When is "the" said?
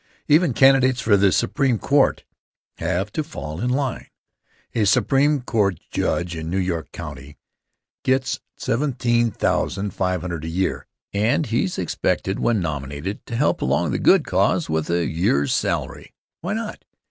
1.15-1.31, 13.91-13.99